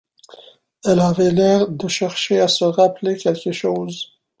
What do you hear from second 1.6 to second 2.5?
de chercher à